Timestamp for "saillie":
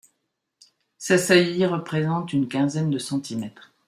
1.19-1.67